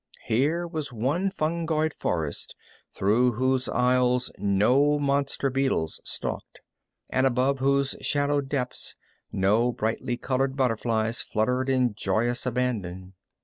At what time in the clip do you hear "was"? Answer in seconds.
0.67-0.91